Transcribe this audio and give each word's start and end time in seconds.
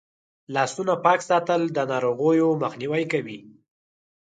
لاسونه 0.53 0.93
پاک 1.05 1.19
ساتل 1.29 1.61
د 1.71 1.77
ناروغیو 1.91 2.47
مخنیوی 2.63 3.03
کوي. 3.11 3.39